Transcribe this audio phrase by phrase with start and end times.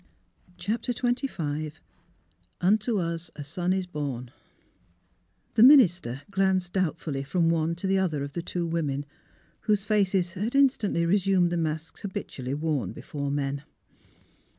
[0.57, 1.73] CHAPTER XXV"
[2.67, 4.31] UNTO US A SON IS BORN"
[5.53, 9.05] The minister glanced doubtfully from one to the other of the two women,
[9.67, 13.61] whose faces had instantly resumed the masks habitually worn before men.